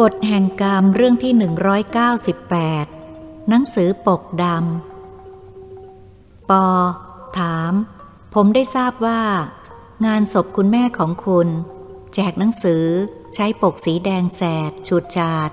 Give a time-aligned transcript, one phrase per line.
[0.00, 1.32] กฎแห่งกรรมเรื่องที่
[2.80, 6.66] 198 หนังสือปกดำ ปอ
[7.38, 7.72] ถาม
[8.34, 9.22] ผมได้ทราบว่า
[10.06, 11.48] งานศพคุณแม่ของคุณ
[12.14, 12.84] แจกหนังสือ
[13.34, 15.50] ใช้ปกสีแดงแสบฉูดฉาด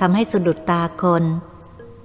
[0.00, 1.24] ทำให้สะดุดตาคน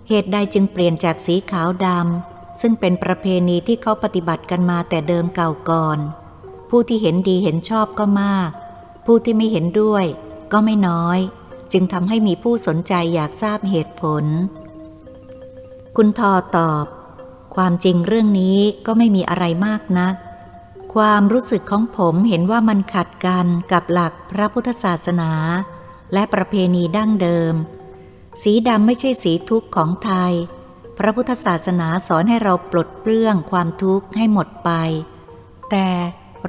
[0.07, 5.99] เหตุใดจึงเปลี่ยนจากสีขาวดำ ซึ่งเป็นประเพณีที่เขาปฏิบัติกันมาแต่เดิมเก่าก่อน
[6.69, 8.51] ผู้ที่เห็นดีเห็นชอบก็มาก
[9.05, 10.05] ผู้ที่ไม่เห็นด้วย
[10.51, 11.19] ก็ไม่น้อย
[11.73, 14.25] จึงทำให้มีผู้สนใจอยากทราบเหตุผล
[15.95, 16.85] คุณทอตอบ
[17.55, 20.15] ความจริงเรื่องนี้ก็ไม่มีอะไรมากนัก
[20.95, 25.31] ความรู้สึกของผมเห็นว่ามันขัดกันกับหลักพระพุทธศาสนา
[26.13, 27.53] และประเพณีดั้งเดิม
[28.41, 30.33] สีดำไม่ใช่สีทุกข์ของไทย
[30.97, 34.69] พระพุทธศาสนาสอนให้เราปลดเปลื้องความทุกข์ให้หมดไป
[35.71, 35.89] แต่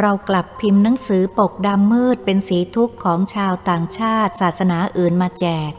[0.01, 5.73] เรากลับพิมพ์หนังสือปกดำมืดเป็นสีทุกข์ของชาวต่างชาติศาสนาอื่นมาแจก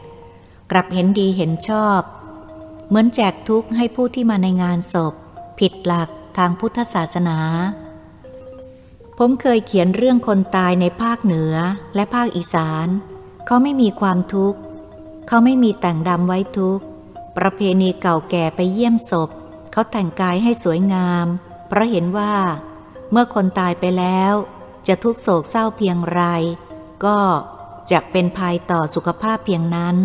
[0.70, 2.00] กลับเห็นดีเห็นชอบ
[2.88, 5.14] เหมือนแจกทุกข์ให้ผู้ที่มาในงานศพ
[5.58, 7.38] ผิดหลักทางพุทธศาสนา
[9.18, 11.54] ผมเคยเขียนเรื่องคนตายในภาคเหนือ
[11.94, 12.86] และภาคอีสาน
[13.46, 14.58] เขาไม่มีความทุกข์
[15.28, 16.84] เขาไม่มีแต่งดำไว้ทุกข์
[17.36, 19.30] ประเพณีเก่าแก่ไปเยี่ยมศพ
[19.72, 21.26] เขาแต่งกายให้สวยงาม
[21.68, 22.32] เพราะเห็นว่า
[23.10, 24.34] เมื่อคนตายไปแล้ว
[24.86, 26.22] จะทุกโศกเศร้าเพียงไร
[27.04, 27.18] ก็
[27.90, 29.96] จะเป็นภัยต่อสุขภาพเพียงนั้น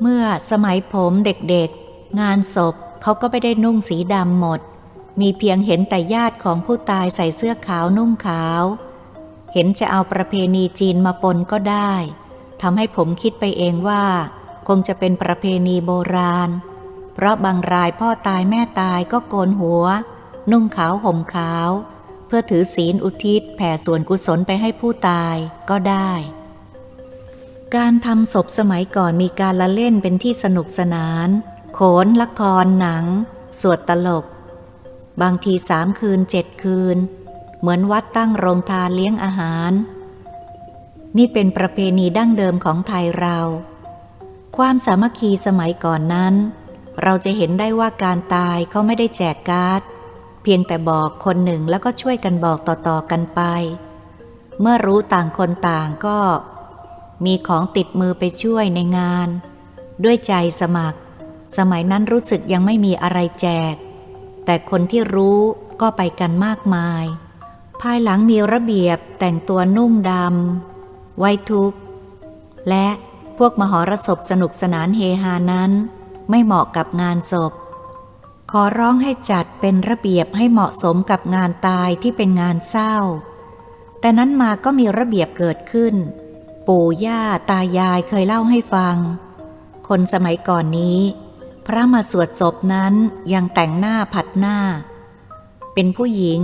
[0.00, 4.60] เมื่อสมัยผมเด็กๆ งานศพเขาก็ไม่ได้นุ่งสีดำหมด
[5.20, 8.62] มีเพียงเห็นแต่ญาติของผู้ตายใส่เสื้อขาวนุ่งขาว
[9.52, 11.92] เห็นจะเอาประเพณีจีนมาปนก็ได้
[12.62, 14.04] ทำให้ผมคิดไปเองว่า
[14.68, 16.50] คงจะเป็นประเพณีโบราณ
[17.14, 19.84] เพราะบางรายพ่อตายแม่ตายก็โกนหัว
[20.50, 21.70] นุ่งขาวห่มขาว
[22.26, 25.36] เพื่อถือศีลอุทิศแผ่ส่วนกุศลไปให้ผู้ตาย
[25.70, 26.12] ก็ได้
[27.76, 31.28] การทำศพสมัยก่อนมีการละเล่นเป็นที่สนุกสนาน
[31.74, 33.04] โขนละครหนัง
[33.60, 34.24] สวดตลก
[35.22, 36.98] บางทีสามคืนเจ็ดคืน
[37.60, 39.72] เหมือนวัดตั้งโรงทานเลี้ยงอาหาร
[41.16, 43.38] นี่เป็นประเพณีดั้งเดิมของไทยเรา
[44.56, 46.34] ความสามัคคีสมัยก่อนนั้น
[47.02, 49.80] เราจะเห็นได้ว่าการตายเขาไม่ได้แจกการ์ด
[50.44, 53.40] เพียงแต่บอกคนหนึ่งแล้วก็ช่วยกันบอกต่อๆกันไป
[54.60, 56.18] เมื่อรู้ต่างคนต่างก็
[57.24, 59.28] มีของติดมือไปช่วยในงาน
[60.04, 60.98] ด้วยใจสมัคร
[61.56, 63.74] สมัยนั้นรู้สึกยังไม่มีอะไรแจก
[64.44, 65.40] แต่คนที่รู้
[65.80, 67.04] ก็ไปกันมากมาย
[67.80, 71.72] ภายหลังมีระเบียบแต่งตัวนุ่งดำไว้ทุก
[72.68, 72.88] และ
[73.38, 75.70] พวกมหรสพสนุกสนานเฮฮานั้น
[76.30, 77.52] ไม่เหมาะกับงานศพ
[78.56, 82.96] ขอร้องให้จัดเป็นระเบียบให้เหมาะสมกับงานตายที่เป็นงานเศร้า
[84.00, 85.94] แต่นั้นมาก็มีระเบียบเกิดขึ้น
[86.66, 88.96] ปู่ย่าตายายเคยเล่าให้ฟัง
[89.88, 91.00] คนสมัยก่อนนี้
[91.66, 92.94] พระมาสวดศพนั้น
[93.32, 94.58] ยังแต่งหน้าผัดหน้า
[95.74, 96.40] เป็นผู้หญิง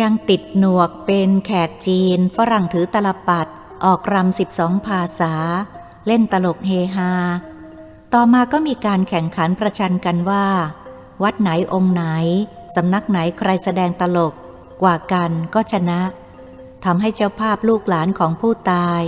[0.00, 3.48] ยังติดหนวกเป็นแขกจีน ฝรั่งถือตลปัด
[3.84, 5.34] ออกรำสิบสองภาษา
[6.06, 7.12] เล่นตลกเฮฮา
[8.12, 10.46] ต่อมาก็มีการแข่งขันประชันกันว่า
[11.22, 12.04] วัดไหนองค์ไหน
[12.74, 14.34] สำนักไหนใครแสดงตลก
[14.82, 16.00] กว่ากันก็ชนะ
[16.84, 19.02] ทำให้เจ้าภาพลูกหลานของผู้ตาย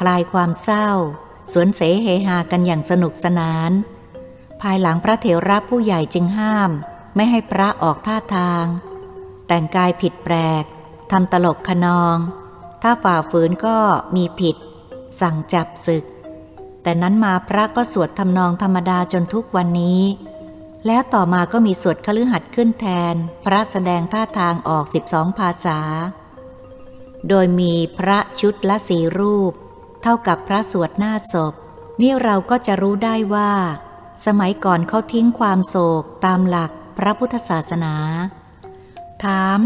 [0.00, 0.88] คลายความเศร้า
[1.52, 3.70] สวนเสเฮฮากันอย่างสนุกสนาน
[4.60, 6.70] ภายหลังพระเถระผู้ใหญ่จึงห้าม
[7.14, 8.66] ไม่ให้พระออกท่าทาง
[9.46, 10.64] แต่งกายผิดแปลก
[11.10, 12.16] ทำตลกขนอง
[12.82, 13.78] ถ้าฝ่าฝืนก็
[14.16, 14.56] มีผิด
[15.20, 16.04] สั่งจับศึก
[16.82, 20.02] แต่นั้นมาพระก็สวดทำนองธรรมดาจนทุกวันนี้
[20.86, 23.14] แล้วต่อมาก็มีสวดคฤหัสถ์ขึ้นแทน
[23.44, 25.78] พระแสดงท่าทางออกสิบองภาษา
[27.28, 29.52] โดยมีพระชุดละสีรูป
[30.02, 31.54] เท่ากับพระสวดหน้าศพ
[32.00, 33.52] นี่เราก็จะรู้ได้ว่า
[34.26, 37.94] สมัยก่อนเขาทิ้งความโศกตามหลักพระพุทธศาสนา
[39.24, 39.58] ถาม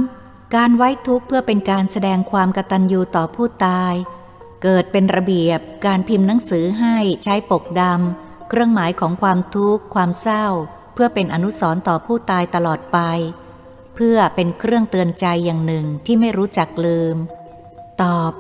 [0.55, 3.95] การไว้ทุกข์เพื่อเป็นการแสดงความกตัญญูต่อผู้ตาย
[4.63, 10.47] เกิดเป็นระเบียบการพิมพ์หนังสือให้ใช้ปกดำเครื่องหมายของความทุกข์ความเศร้า
[11.01, 12.99] พื่อเป็นอนุสรณ์ต่อผู้ตายตลอดไป
[13.95, 17.17] เพื่อเป็นเครื่องเตือนใจอย่างหนึ่งที่ไม่รู้จักลืม
[18.03, 18.33] ตอบ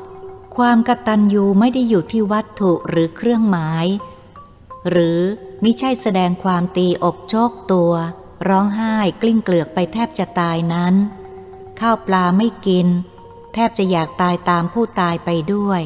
[0.56, 3.86] ความกตัญญูไม่ได้อยู่ที่วัตถุหรือเครื่องหมาย
[4.90, 5.20] หรือ
[5.62, 7.92] มิใช่แสดงความตีอกโชกตัว
[8.48, 10.94] ร้องไห้กลิ้งเกลือกไปแทบจะตายนั้น
[11.80, 12.86] ข้าวปลาไม่กิน
[13.54, 15.82] แทบจะอยากตายตามผู้ตายไปด้วย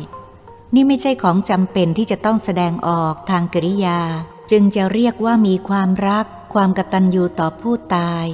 [0.74, 4.00] นี่ไม่ใช่ของจำเป็นที่จะต้องแสดงออกทางกริยา
[4.50, 8.26] จึงจะเรียกว่ามีความรักความกตัญญูต่อผู้ตาย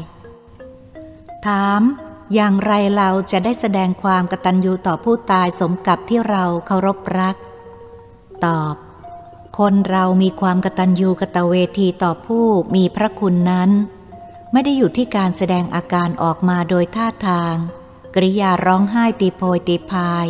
[1.46, 1.82] ถาม
[2.34, 7.36] อย่างไรเราจะได้แสดงความกตัญญูต่อผู้ตายสมกับที่เราเคารพรัก
[8.46, 8.74] ตอบ
[9.58, 13.70] คนเรามีความกตัญญูกตเวทีต่อผู้มีพระคุณนั้น
[14.52, 17.56] ไม่ได้อยู่ที่การแสดงอาการออกมาโดยท่าทาง
[18.14, 20.26] กริยาร้องไห้ตีโพยตีพาย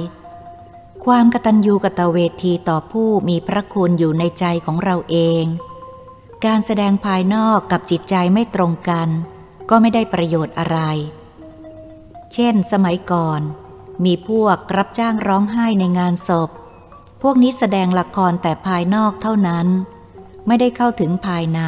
[1.04, 5.44] ความกตัญญูกตเวทีต่อผู้มีพระคุณอยู่ในใจของเราเอง
[6.46, 9.08] การแสดงภายนอกกับจิตใจไม่ตรงกัน
[9.70, 10.78] ก็ไม่ได้ประโยชน์อะไร
[12.32, 13.40] เช่น สมัยก่อน
[14.04, 16.50] มีพวกรับจ้างร้องไห้ในงานศพ
[17.22, 19.66] พวกนี้แสดงละครแต่ภายนอกเท่านั้น
[20.46, 21.60] ไม่ได้เข้าถึงภายใน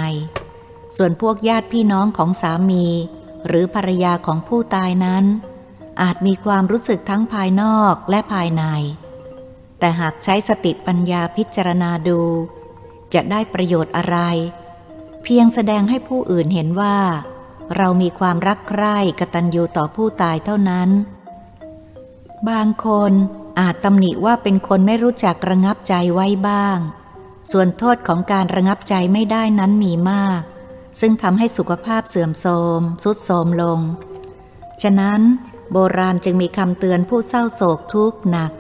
[0.96, 2.86] ส่วนพวกญาติพี่น้องของสามี
[3.46, 5.24] หรือภรรยาของผู้ตายนั้น
[6.02, 8.64] อาจมีความรู้สึกทั้งภายนอกและภายใน
[9.78, 12.22] แต่หากใช้สติปัญญาพิจารณาดู
[13.14, 14.16] จะได้ประโยชน์อะไร
[15.24, 16.98] เพียงแสดงให้ผู้อื่นเห็นว่า
[17.76, 20.90] เรามีความรักใคร่กตัญญูต่อผู้ตายเท่านั้น
[22.48, 23.12] บางคน
[23.60, 26.78] อาจตำหนิว่าเป็นคนไม่รู้จักระงับใจไว้บ้าง
[27.50, 30.42] ส่วนโทษของการระงับใจไม่ได้นั้นมีมาก
[31.00, 33.80] ซึ่งทำให้สุขภาพเสื่อมโทรมสุดโทรมลง
[34.82, 35.20] ฉะนั้น
[35.72, 38.52] โบราณจึงมีคำเตือนผู้เศร้าโศกทุกข์หนัก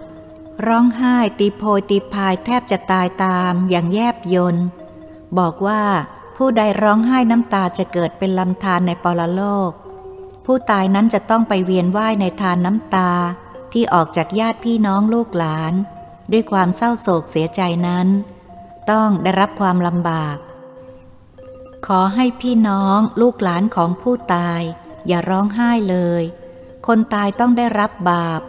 [0.66, 4.56] ร้องไห้ตีโพยตีพายแทบจะตายตามอย่างแยบยน
[5.38, 5.82] บอกว่า
[6.42, 9.70] ผู้ใดร้องไห้น้ำตาจะเกิดเป็นลำธารในปรโลก
[10.44, 13.10] ผู้ตายนั้นจะต้องไปเวียนว่ายในทานน้ำตา
[13.72, 15.72] ที่ออกจากญาติพี่น้องลูกหลาน
[16.32, 18.08] ด้วยความเศร้าโศกเสียใจนั้น
[18.90, 20.36] ต้องได้รับความลำบาก
[21.86, 24.62] ขอให้พี่น้องลูกหลานของผู้ตาย
[25.06, 26.22] อย่าร้องไห้เลย
[26.86, 28.40] คนตายต้องได้รับบาป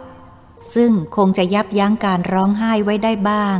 [0.74, 3.58] ซึ่งคงจะยับยั้งการร้องไห้ไว้ได้บ้าง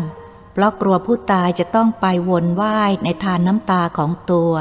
[0.53, 4.53] เพราะกลัวผู้ตายจะต้องไปวนว่ายในทานน้ำตาของตัว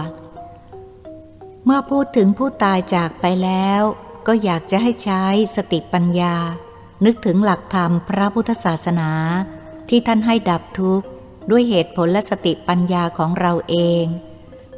[1.66, 3.82] เมื่อพูดถึงผู้ตายจากไปแล้ว
[4.28, 5.24] ก็อยากจะให้ใช้
[5.56, 6.36] สติปัญญา
[7.06, 9.12] นึกถึงหลักธรรมพระพุทธศาสนา
[9.90, 11.08] ที่ท่านให้ดับทุกข์
[11.50, 14.06] ด้วยเหตุผลและสติปัญญาของเราเอง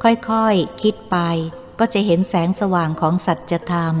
[0.02, 1.16] ค่อยๆคิดไป
[1.78, 3.94] ก็จะเห็นแสงสว่างของสัจธรรม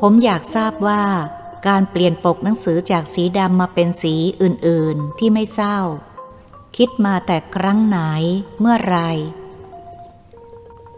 [0.00, 1.02] ผมอยากทราบว่า
[1.68, 5.78] การเปลี่ยนปกหนังสือจากสีดำมาเป็นสีอื่นๆที่ไม่เศร้า
[6.76, 7.98] คิดมาแต่ครั้งไหน
[8.60, 8.98] เมื่อไร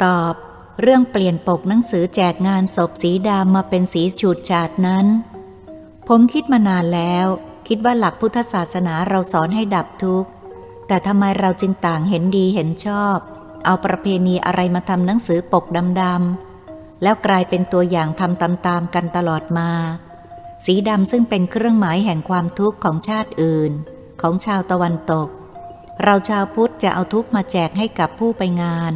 [0.05, 0.35] ตอบ
[0.81, 5.07] เรื่องเปลี่ยนปกหนังสือแจกงานศพสีดำมาเป็นสีฉูดฉาดนั้น
[6.09, 7.27] ผมคิดมานานแล้ว
[7.69, 10.31] คิดว่าหลักพุทธศาสนาเราสอนให้ดับทุกข์
[10.87, 13.17] แต่ทำไมเราจึงต่างเห็นดีเห็นชอบ
[13.65, 15.65] เอาประเพณีอะไรมาทำหนังสือปก
[16.01, 16.48] ดำๆ
[17.03, 19.71] แล้วกลายเป็นตัวอย่างทำตามๆกันตลอดมา
[20.67, 23.73] สีดำซึ่งเป็นเครื่องหมายแห่งความทุกข์ของชาติอื่น
[24.21, 25.29] ของชาวตะวันตก
[26.03, 28.93] เราชาวพุทธจะเอาทุกมาแจกให้กับผู้ไปงาน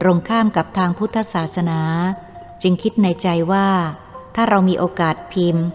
[0.00, 1.80] ตรงข้ามกับทางพุทธศาสนา
[2.62, 3.68] จึงคิดในใจว่า
[4.34, 5.66] ถ้าเรามีโอกาสพิมพ์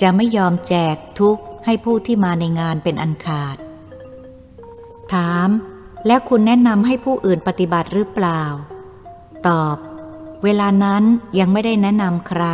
[0.00, 3.56] จะไม่ยอมแจกทุกให้ผู้ที่มาในงานเป็นอันขาด
[5.12, 5.48] ถาม
[6.06, 8.42] แล้วคุณแนะนำให้ผู้อื่นปฏิบัติหรือเปล่า
[9.48, 9.76] ตอบ
[10.44, 11.02] เวลานั้น
[11.38, 12.44] ยังไม่ได้แนะนำใคร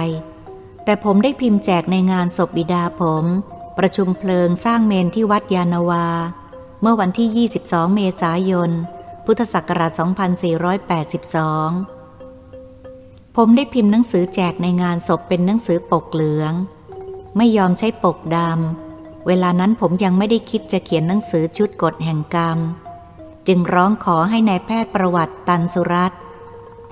[0.85, 3.25] แต่ผมได้พิมพ์แจกในงานศพบิดาผม
[3.79, 6.07] ประชุมเพลิงสร้างเมนที่วัดยานาวา
[6.81, 8.71] เมื่อวันที่ 22 เมษายน
[9.25, 10.01] พุทธศักราช 2482
[13.37, 16.53] ผมได้พิมพ์หนังสือแจกในงานศพเป็นหนังสือปกเหลือง
[17.37, 22.59] ไม่ยอมใช้ปกดำ เวลานั้นผมยังไม่ได้คิดจะเขียนหนังสือชุดกฎแห่งกรรม
[23.47, 26.13] จึงร้องขอให้ในายแพทย์ประวัติตันสุรัต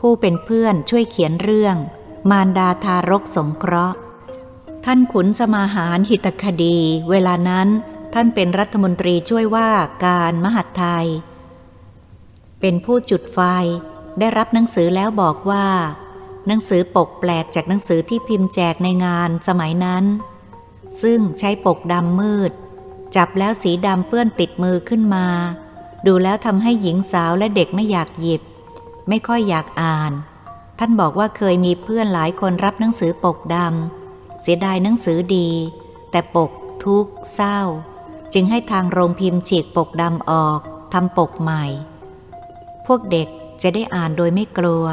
[0.08, 1.76] ผู้เป็นเพื่อนช่วยเขียนเรื่อง
[2.30, 3.98] มารดาทารกสงเคราะห์
[4.84, 6.78] ท่านขุนสมาหารหิตคดี
[7.10, 7.68] เวลานั้น
[8.14, 9.68] ท่านเป็นรัฐมนตรีช่วยว่า
[10.06, 11.06] การมหาดไทย
[12.60, 13.40] เป็นผู้จุดไฟ
[14.18, 15.66] ได้รับหนังสือแล้วบอกว่า
[16.46, 20.04] หนังสือปกแปลกจากหนังสือที่พิมพ์แจกในงานสมัยนั้น
[21.02, 22.52] ซึ่งใช้ปกดำมืด
[23.16, 25.26] จับแล้วสีดำเปื้อนติดมือขึ้นมา
[26.06, 28.42] ดูแล้วทำให้หญิงสาวและเด็กไม่อยากหยิบ
[29.08, 30.12] ไม่ค่อยอยากอ่าน
[30.78, 35.50] ท่านบอกว่าเคยมีเพื่อนหลายคนรับหนังสือปกดำเสียดายหนังสือดี
[36.10, 36.50] แต่ปก
[36.84, 37.60] ทุกเศร้า
[38.32, 40.60] จึงให้ทางโรงพิมพ์ฉีกปกดำออก
[40.92, 41.64] ทำปกใหม่
[42.86, 43.28] พวกเด็ก
[43.62, 44.86] จะได้อ่านโดยไม่กลัว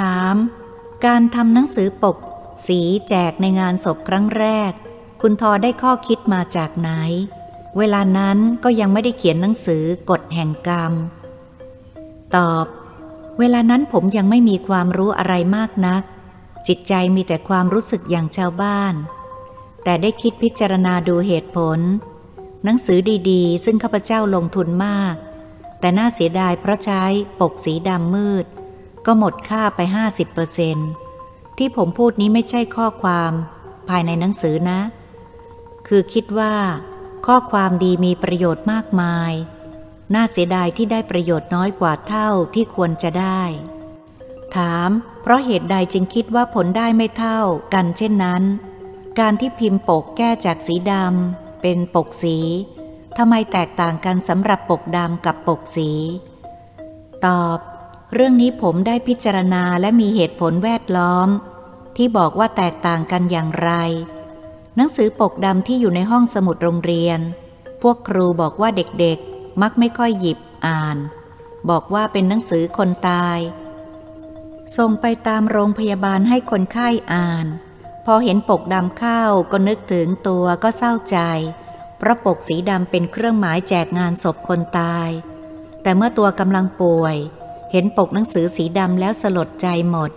[0.00, 0.34] ถาม
[1.04, 2.16] การทำหนังสือปก
[2.66, 4.72] สีแจกในงานศพครั้งแรก
[5.20, 6.90] คุณทอได้ข้อคิดมาจากไหน
[7.78, 10.92] เวลานั้นก็ยังไม่ได้เขียนหนังสือกฎแห่งกรรม
[12.36, 12.66] ตอบ
[13.38, 16.02] เวลานั้นผมยังไม่มีความรู้อะไรมากนัก
[16.66, 18.94] จิตใจมีแต่ความรู้สึกอย่างชาวบ้าน
[19.84, 21.78] แต่ได้คิดพิจารณาดูเหตุผล
[22.64, 22.98] หนังสือ
[23.30, 25.14] ดีๆ ซึ่งข้าพเจ้าลงทุนมาก
[25.80, 27.02] แต่น่าเสียดายเพราะใช้
[27.40, 28.46] ปกสีดำมืด
[29.06, 30.76] ก็หมดค่าไป 50เปอร์เซน
[31.58, 33.32] ที่ผมพูดนี้ไม่ใช่ข้อความ
[33.88, 34.80] ภายในหนังสือนะ
[35.86, 36.54] คือคิดว่า
[37.26, 39.32] ข้อความดีมีประโยชน์มากมาย
[40.14, 43.42] น่าเสียดายที่ได้ประโยชน์น้อยกว่าเท่าที่ควรจะได้
[44.56, 44.90] ถาม
[45.22, 47.40] เพราะเหตุใดจึงคิดว่าผลได้ไม่เท่า
[47.74, 48.42] กันเช่นนั้น
[49.18, 52.38] การที่พิมพ์ปกแก้จากสีดำเป็นปกสี
[53.16, 55.90] ทำไมแตกต่างกันสำหรับปกดำกับปกสี
[57.26, 57.58] ตอบ
[58.12, 61.28] เรื่องนี้ผมได้พิจารณาและมีเหตุผลแวดล้อม
[61.96, 63.70] ที่บอกว่าแตกต่างกันอย่างไร
[64.76, 67.20] หนังสือปกดำที่อยู่ในห้องสมุดโรงเรียน
[67.82, 70.96] พวกครูบอกว่าเด็กๆ มักไม่ค่อยหยิบอ่าน
[71.70, 73.38] บอกว่าเป็นหนังสือคนตาย
[74.76, 77.46] ส่งไปตามโรงพยาบาลให้คนไข้อ่าน
[78.06, 81.18] พอเห็นปกดำเข้าก็นึกถึงตัวก็เศร้าใจ
[81.98, 85.08] เพราะปกสีดำเป็นเครื่องหมายแจกงานศพคนตาย
[85.82, 87.16] แต่เมื่อตัวกำลังป่วย
[87.72, 90.10] เห็นปกหนังสือสีดำแล้วสลดใจหมด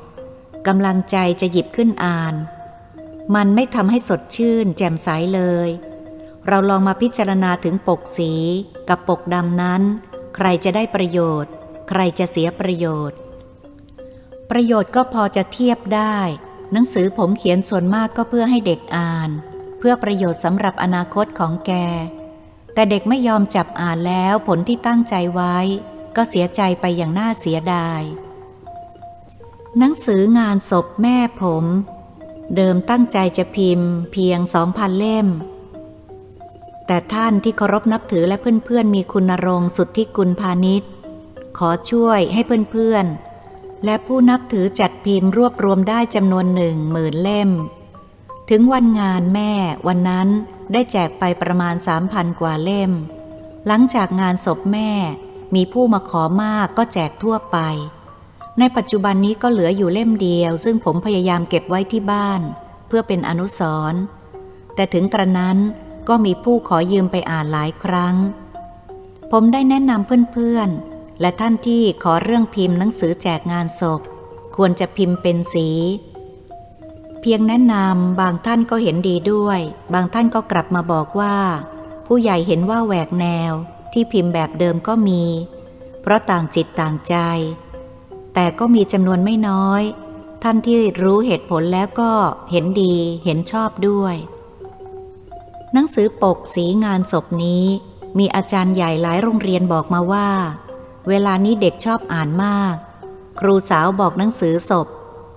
[0.67, 2.35] กำลังใจจะหยิบขึ้นอ่าน
[3.35, 5.69] มันไม่ทำให้สดชื่น แจ่มใสเลย
[6.49, 8.33] เราลองมาพิจารณาถึงปกสี
[8.89, 9.81] กับปกดำนั้น
[10.35, 11.51] ใครจะได้ประโยชน์
[11.89, 13.17] ใครจะเสียประโยชน์
[14.49, 16.17] ประโยชน์ก็พอจะเทียบได้
[16.71, 19.29] หนังสือผมเขียนส่วนมากก็เพื่อให้เด็กอ่าน
[19.79, 21.71] เพื่อประโยชน์สำหรับอนาคตของแก
[22.73, 25.57] แต่เด็กไม่ยอมจับอ่านแล้วผลที่ตั้งใจไว้
[26.15, 28.01] ก็เสียใจไปอย่างน่าเสียดาย
[29.77, 31.65] หนังสืองานศพแม่ผม
[32.55, 35.27] เดิมตั้งใจจะพิมพ์ เพียงสองพันเล่ม
[36.91, 40.89] แต่ท่านที่เคารพนับถือและเพื่อนๆ มีคุณรงสุดที่กุลพาณิชย์
[41.57, 42.41] ขอช่วยให้
[42.71, 47.49] เพื่อนๆ และผู้นับถือจัดพิมพ์รวบรวมได้จำนวนหนึ่งหมื่นเล่ม
[48.49, 49.51] ถึงวันงานแม่
[49.87, 50.27] วันนั้น
[50.73, 52.91] ได้แจกไปประมาณสามพันกว่าเล่ม
[53.67, 54.91] หลังจากงานศพแม่
[55.55, 57.57] มีผู้มาขอมากก็แจกทั่วไป
[58.59, 62.41] ในปัจจุบันนี้ก็เหลืออยู่เล่มเดียว ซึ่งผมพยายามเก็บไว้ที่บ้าน
[62.87, 64.01] เพื่อเป็นอนุสรณ์
[64.75, 65.59] แต่ถึงกระนั้น
[66.09, 68.15] ก็มีผู้ขอยืมไปอ่านหลายครั้ง
[69.31, 74.01] ผมได้แนะนำเพื่อนๆ และท่านที่ขอเรื่องพิมพ์หนังสือแจกงานศพ
[74.55, 75.69] ควรจะพิมพ์เป็นสี
[77.21, 79.59] เพียงแนะนำบางท่านก็เห็นดีด้วย
[79.93, 81.35] บางท่านก็กลับมาบอกว่า
[82.07, 83.53] ผู้ใหญ่เห็นว่าแหวกแนว
[83.93, 85.23] ที่พิมพ์แบบเดิมก็มี
[86.01, 87.15] เพราะต่างจิตต่างใจ
[88.33, 89.83] แต่ก็มีจำนวนไม่น้อย
[90.43, 92.11] ท่านที่รู้เหตุผลแล้วก็
[92.51, 94.15] เห็นดีเห็นชอบด้วย
[95.73, 97.65] หนังสือปกสีงานศพนี้
[98.17, 100.29] มีอาจารย์ใหญ่หลายโรงเรียนบอกมาว่า
[101.07, 102.75] เวลานี้เด็กชอบอ่านมาก
[103.39, 104.87] ครูสาวบอกหนังสือศพ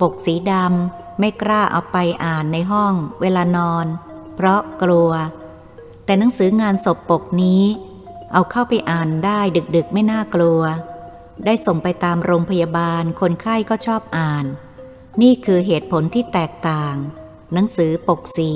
[0.01, 3.87] ปกสีดำไม่กล้าเอาไปอ่านในห้อง เวลานอน
[4.35, 5.11] เพราะกลัว
[6.05, 7.63] แต่หนังสืองานศพปกนี้
[8.33, 9.41] เอาเข้าไปอ่านได้
[9.77, 10.63] ดึกๆไม่น่ากลัว
[11.45, 14.45] ได้ส่งไปตามโรงพยาบาลคนไข้ก็ชอบอ่าน
[15.23, 16.95] นี่คือเหตุผลที่แตกต่าง
[17.53, 18.53] หนังสือปกสี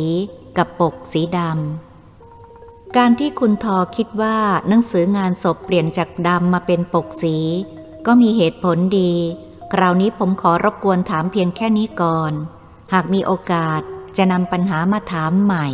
[0.58, 7.36] กับปกสีดำ การที่คุณทอคิดว่าหนังสืองานศพเปลี่ยนจากดำมาเป็นปกสี
[8.06, 9.12] ก็มีเหตุผลดี
[9.72, 12.32] คราวนี้ผมขอรบกวนถามเพียงแค่นี้ก่อน
[12.92, 13.80] หากมีโอกาส
[14.16, 15.68] จะนำปัญหามาถามใหม่